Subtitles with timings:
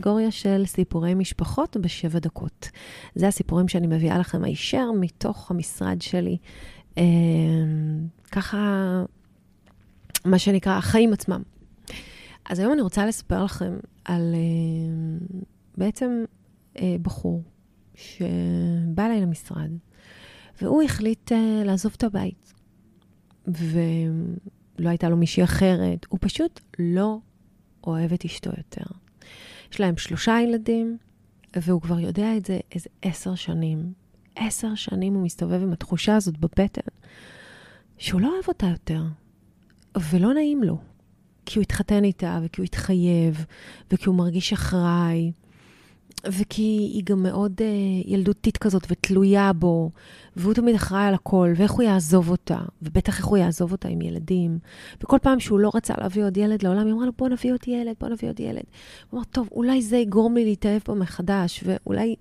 [0.00, 2.70] בקטגוריה של סיפורי משפחות בשבע דקות.
[3.14, 6.36] זה הסיפורים שאני מביאה לכם הישר מתוך המשרד שלי.
[6.98, 7.02] אה,
[8.32, 9.04] ככה,
[10.24, 11.42] מה שנקרא, החיים עצמם.
[12.50, 15.26] אז היום אני רוצה לספר לכם על אה,
[15.76, 16.24] בעצם
[16.78, 17.42] אה, בחור
[17.94, 19.70] שבא אליי למשרד,
[20.62, 21.32] והוא החליט
[21.64, 22.54] לעזוב את הבית.
[23.46, 27.18] ולא הייתה לו מישהי אחרת, הוא פשוט לא
[27.84, 28.84] אוהב את אשתו יותר.
[29.72, 30.98] יש להם שלושה ילדים,
[31.56, 33.92] והוא כבר יודע את זה איזה עשר שנים.
[34.36, 36.80] עשר שנים הוא מסתובב עם התחושה הזאת בבטן,
[37.98, 39.02] שהוא לא אוהב אותה יותר,
[40.10, 40.78] ולא נעים לו.
[41.46, 43.44] כי הוא התחתן איתה, וכי הוא התחייב,
[43.90, 45.32] וכי הוא מרגיש אחראי,
[46.26, 49.90] וכי היא גם מאוד uh, ילדותית כזאת ותלויה בו,
[50.36, 54.02] והוא תמיד אחראי על הכל, ואיך הוא יעזוב אותה, ובטח איך הוא יעזוב אותה עם
[54.02, 54.58] ילדים.
[55.02, 57.60] וכל פעם שהוא לא רצה להביא עוד ילד לעולם, היא אמרה לו, בוא נביא עוד
[57.66, 58.62] ילד, בוא נביא עוד ילד.
[59.10, 62.14] הוא אמר, טוב, אולי זה יגרום לי להתאהב בו מחדש, ואולי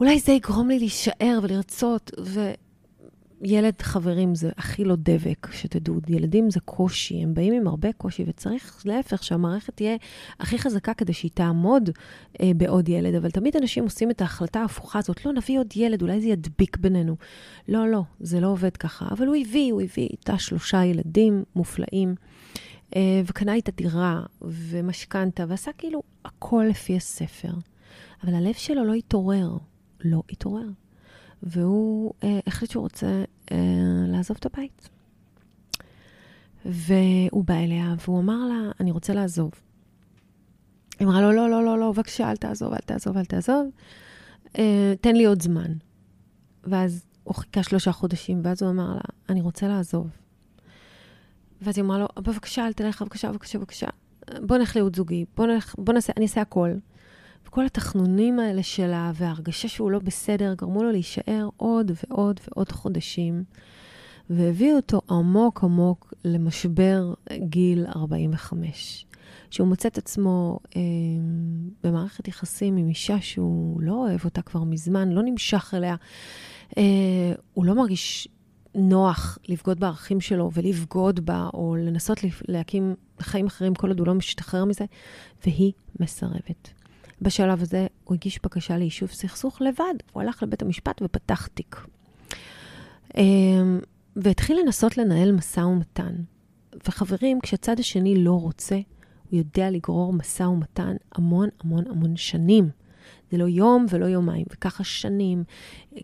[0.00, 2.52] אולי זה יגרום לי להישאר ולרצות, ו...
[3.44, 5.94] ילד, חברים, זה הכי לא דבק, שתדעו.
[6.08, 9.96] ילדים זה קושי, הם באים עם הרבה קושי, וצריך להפך, שהמערכת תהיה
[10.40, 11.90] הכי חזקה כדי שהיא תעמוד
[12.40, 13.14] אה, בעוד ילד.
[13.14, 16.76] אבל תמיד אנשים עושים את ההחלטה ההפוכה הזאת, לא, נביא עוד ילד, אולי זה ידביק
[16.76, 17.16] בינינו.
[17.68, 19.08] לא, לא, זה לא עובד ככה.
[19.10, 22.14] אבל הוא הביא, הוא הביא איתה שלושה ילדים מופלאים,
[22.96, 27.52] אה, וקנה איתה דירה ומשכנתה, ועשה כאילו הכל לפי הספר.
[28.24, 29.56] אבל הלב שלו לא התעורר.
[30.04, 30.66] לא התעורר.
[31.42, 33.56] והוא אה, החליט שהוא רוצה אה,
[34.08, 34.88] לעזוב את הבית.
[36.64, 39.50] והוא בא אליה, והוא אמר לה, אני רוצה לעזוב.
[40.98, 43.70] היא אמרה לו, לא, לא, לא, לא, בבקשה, אל תעזוב, אל תעזוב, אל תעזוב.
[44.58, 45.72] אה, תן לי עוד זמן.
[46.64, 50.06] ואז הוא חיכה שלושה חודשים, ואז הוא אמר לה, אני רוצה לעזוב.
[51.62, 53.86] ואז היא אמרה לו, בבקשה, אל תלך, בבקשה, בבקשה, בבקשה.
[54.40, 56.70] בוא נלך לייעוד זוגי, בוא נלך, בוא נעשה, אני אעשה הכל.
[57.52, 63.44] וכל התחנונים האלה שלה וההרגשה שהוא לא בסדר גרמו לו להישאר עוד ועוד ועוד חודשים,
[64.30, 69.06] והביאו אותו עמוק עמוק למשבר גיל 45.
[69.50, 70.80] שהוא מוצא את עצמו אה,
[71.84, 75.96] במערכת יחסים עם אישה שהוא לא אוהב אותה כבר מזמן, לא נמשך אליה.
[76.78, 76.82] אה,
[77.54, 78.28] הוא לא מרגיש
[78.74, 82.18] נוח לבגוד בערכים שלו ולבגוד בה, או לנסות
[82.48, 84.84] להקים חיים אחרים כל עוד הוא לא משתחרר מזה,
[85.46, 86.81] והיא מסרבת.
[87.22, 89.94] בשלב הזה הוא הגיש בקשה ליישוב סכסוך לבד.
[90.12, 91.76] הוא הלך לבית המשפט ופתח תיק.
[93.16, 93.80] אמ,
[94.16, 96.14] והתחיל לנסות לנהל משא ומתן.
[96.88, 98.74] וחברים, כשהצד השני לא רוצה,
[99.30, 102.70] הוא יודע לגרור משא ומתן המון המון המון שנים.
[103.30, 105.44] זה לא יום ולא יומיים, וככה שנים.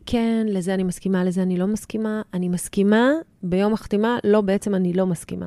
[0.07, 2.23] כן, לזה אני מסכימה, לזה אני לא מסכימה.
[2.35, 3.11] אני מסכימה,
[3.43, 5.47] ביום החתימה, לא, בעצם אני לא מסכימה.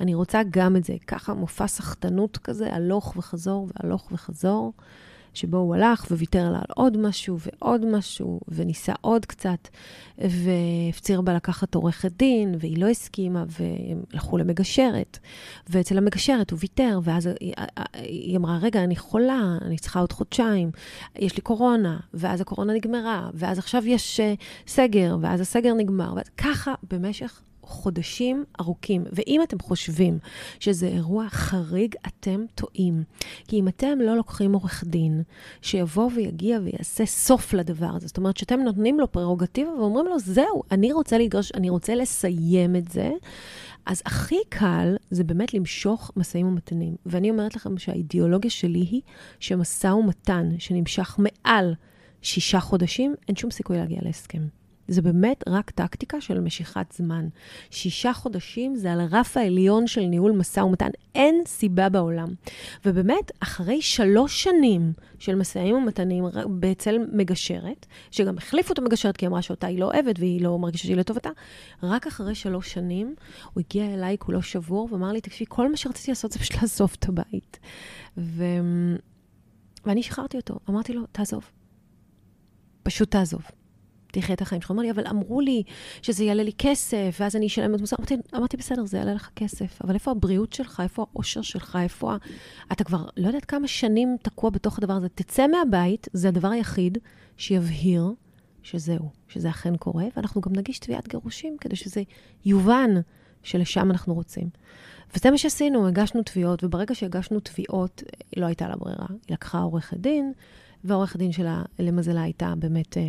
[0.00, 4.72] אני רוצה גם את זה, ככה מופע סחטנות כזה, הלוך וחזור והלוך וחזור.
[5.34, 9.68] שבו הוא הלך וויתר לה על עוד משהו ועוד משהו, וניסה עוד קצת,
[10.18, 15.18] והפציר בה לקחת עורכת דין, והיא לא הסכימה, והם הלכו למגשרת.
[15.68, 17.28] ואצל המגשרת הוא ויתר, ואז
[17.94, 20.70] היא, אמרה, רגע, אני חולה, אני צריכה עוד חודשיים,
[21.18, 24.34] יש לי קורונה, ואז הקורונה נגמרה, ואז עכשיו יש אה,
[24.66, 29.04] סגר, ואז הסגר נגמר, וככה במשך חודשים ארוכים.
[29.12, 30.18] ואם אתם חושבים
[30.60, 33.02] שזה אירוע חריג, אתם טועים.
[33.48, 35.22] כי אם אתם לא לוקחים עורך דין
[35.62, 40.62] שיבוא ויגיע ויעשה סוף לדבר הזה, זאת אומרת שאתם נותנים לו פררוגטיבה ואומרים לו, זהו,
[40.70, 43.10] אני רוצה להתגרש, אני רוצה לסיים את זה,
[43.86, 46.96] אז הכי קל זה באמת למשוך משאים ומתנים.
[47.06, 49.00] ואני אומרת לכם שהאידיאולוגיה שלי היא
[49.40, 51.74] שמשא ומתן שנמשך מעל
[52.22, 54.61] שישה חודשים, אין שום סיכוי להגיע להסכם.
[54.92, 57.28] זה באמת רק טקטיקה של משיכת זמן.
[57.70, 62.28] שישה חודשים זה על הרף העליון של ניהול משא ומתן, אין סיבה בעולם.
[62.84, 66.24] ובאמת, אחרי שלוש שנים של משאים ומתנים
[66.72, 70.58] אצל מגשרת, שגם החליפו את המגשרת כי היא אמרה שאותה היא לא אוהבת והיא לא
[70.58, 71.30] מרגישה שהיא לטובתה,
[71.82, 73.14] רק אחרי שלוש שנים
[73.52, 76.96] הוא הגיע אליי כולו שבור ואמר לי, תקשיבי, כל מה שרציתי לעשות זה פשוט לעזוב
[76.98, 77.58] את הבית.
[78.18, 78.44] ו...
[79.84, 81.50] ואני שחררתי אותו, אמרתי לו, תעזוב.
[82.82, 83.42] פשוט תעזוב.
[84.12, 84.70] תחיה את החיים שלך.
[84.70, 85.62] אמר לי, אבל אמרו לי
[86.02, 87.96] שזה יעלה לי כסף, ואז אני אשלם את מוסר.
[87.98, 90.80] אמרתי, אמרתי, בסדר, זה יעלה לך כסף, אבל איפה הבריאות שלך?
[90.84, 91.78] איפה האושר שלך?
[91.82, 92.16] איפה...
[92.72, 95.08] אתה כבר לא יודעת כמה שנים תקוע בתוך הדבר הזה.
[95.08, 96.98] תצא מהבית, זה הדבר היחיד
[97.36, 98.12] שיבהיר
[98.62, 102.02] שזהו, שזה אכן קורה, ואנחנו גם נגיש תביעת גירושים כדי שזה
[102.44, 102.90] יובן
[103.42, 104.48] שלשם אנחנו רוצים.
[105.16, 108.02] וזה מה שעשינו, הגשנו תביעות, וברגע שהגשנו תביעות,
[108.36, 109.06] לא הייתה לה ברירה.
[109.08, 110.32] היא לקחה עורכת דין,
[110.84, 113.02] ועורכת דין שלה, למזלה, הייתה באמת אה,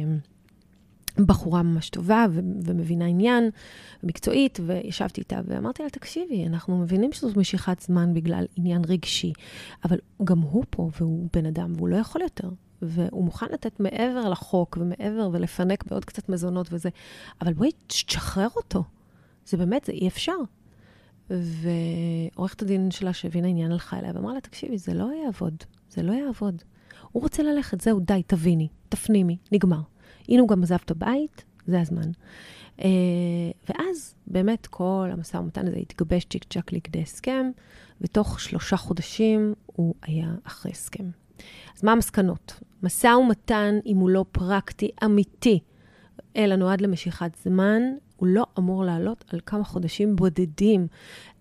[1.17, 3.49] בחורה ממש טובה ו- ומבינה עניין,
[4.03, 9.33] מקצועית, וישבתי איתה ואמרתי לה, תקשיבי, אנחנו מבינים שזאת משיכת זמן בגלל עניין רגשי,
[9.85, 12.49] אבל גם הוא פה, והוא בן אדם, והוא לא יכול יותר.
[12.81, 16.89] והוא מוכן לתת מעבר לחוק ומעבר ולפנק בעוד קצת מזונות וזה,
[17.41, 18.83] אבל בואי, תשחרר אותו.
[19.45, 20.35] זה באמת, זה אי אפשר.
[21.29, 26.13] ועורכת הדין שלה שהבינה עניין הלכה אליה ואמרה לה, תקשיבי, זה לא יעבוד, זה לא
[26.13, 26.61] יעבוד.
[27.11, 29.81] הוא רוצה ללכת, זהו, די, תביני, תפנימי, נגמר.
[30.29, 32.11] הנה הוא גם עזב את הבית, זה הזמן.
[32.77, 32.83] Uh,
[33.69, 37.51] ואז באמת כל המשא ומתן הזה התגבש צ'יק צ'אק לכדי הסכם,
[38.01, 41.09] ותוך שלושה חודשים הוא היה אחרי הסכם.
[41.77, 42.59] אז מה המסקנות?
[42.83, 45.59] משא ומתן, אם הוא לא פרקטי, אמיתי,
[46.35, 47.81] אלא נועד למשיכת זמן,
[48.23, 50.87] הוא לא אמור לעלות על כמה חודשים בודדים.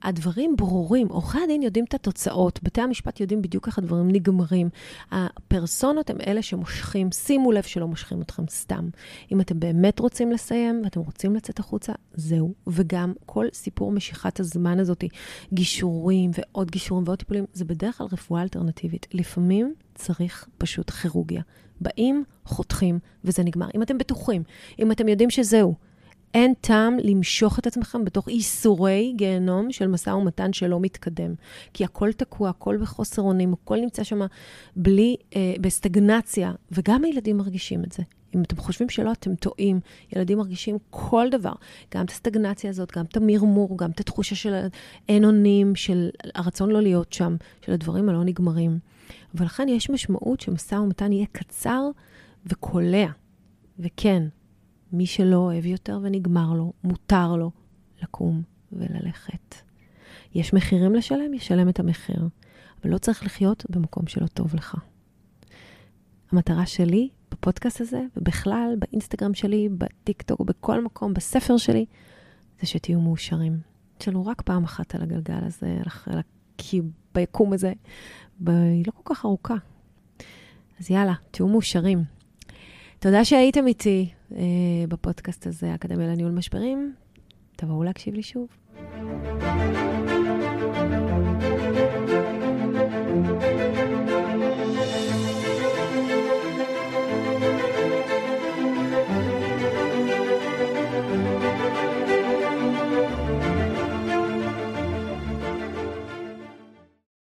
[0.03, 4.69] הדברים ברורים, עורכי הדין יודעים את התוצאות, בתי המשפט יודעים בדיוק איך הדברים נגמרים.
[5.11, 8.89] הפרסונות הם אלה שמושכים, שימו לב שלא מושכים אתכם סתם.
[9.33, 12.55] אם אתם באמת רוצים לסיים ואתם רוצים לצאת החוצה, זהו.
[12.67, 15.05] וגם כל סיפור משיכת הזמן הזאת,
[15.53, 19.07] גישורים ועוד גישורים ועוד טיפולים, זה בדרך כלל רפואה אלטרנטיבית.
[19.13, 21.43] לפעמים צריך פשוט כירורגיה.
[21.81, 23.67] באים, חותכים, וזה נגמר.
[23.75, 24.43] אם אתם בטוחים,
[24.79, 25.75] אם אתם יודעים שזהו,
[26.35, 31.35] אין טעם למשוך את עצמכם בתוך איסורי גיהנום של משא ומתן שלא מתקדם.
[31.75, 34.21] כי הכל תקוע, הכל בחוסר אונים, הכל נמצא שם
[34.77, 38.03] בלי, אה, בסטגנציה, וגם הילדים מרגישים את זה.
[38.35, 39.81] אם אתם חושבים שלא, אתם טועים.
[40.17, 41.53] ילדים מרגישים כל דבר,
[41.95, 44.67] גם את הסטגנציה הזאת, גם את המרמור, גם את התחושה של
[45.09, 47.37] אין אונים, של הרצון לא להיות שם,
[47.67, 48.79] של הדברים הלא נגמרים.
[49.35, 51.89] ולכן יש משמעות שמשא ומתן יהיה קצר
[52.47, 53.07] וקולע.
[53.79, 54.23] וכן,
[54.93, 57.51] מי שלא אוהב יותר ונגמר לו, מותר לו
[58.03, 58.43] לקום
[58.73, 59.55] וללכת.
[60.35, 62.29] יש מחירים לשלם, ישלם את המחיר,
[62.83, 64.77] אבל לא צריך לחיות במקום שלא טוב לך.
[66.33, 71.87] המטרה שלי בפודקאסט הזה, ובכלל באינסטגרם שלי, בטיקטוק, בכל מקום, בספר שלי,
[72.61, 73.61] זה שתהיו מאושרים.
[74.07, 76.21] לנו רק פעם אחת על הגלגל הזה, על
[76.59, 76.81] כי
[77.15, 77.73] ביקום הזה,
[78.47, 79.55] היא לא כל כך ארוכה.
[80.81, 82.05] אז יאללה, תהיו מאושרים.
[82.99, 84.11] תודה שהייתם איתי
[84.89, 86.95] בפודקאסט הזה, אקדמיה לניהול משברים.
[87.57, 88.49] תבואו להקשיב לי שוב.